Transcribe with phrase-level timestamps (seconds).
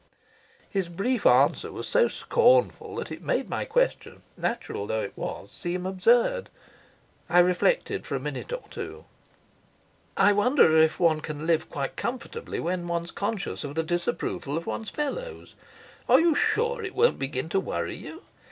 [0.67, 5.51] His brief answer was so scornful that it made my question, natural though it was,
[5.51, 6.49] seem absurd.
[7.29, 9.05] I reflected for a minute or two.
[10.17, 14.65] "I wonder if one can live quite comfortably when one's conscious of the disapproval of
[14.65, 15.53] one's fellows?
[16.09, 18.23] Are you sure it won't begin to worry you?